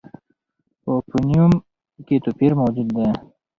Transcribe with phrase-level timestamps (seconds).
[0.83, 1.51] په فونېم
[2.05, 3.09] کې توپیر موجود دی.